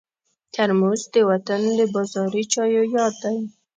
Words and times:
ترموز 0.53 1.01
د 1.13 1.15
وطن 1.29 1.61
د 1.77 1.79
بازاري 1.93 2.43
چایو 2.53 2.83
یاد 2.95 3.13
دی. 3.23 3.37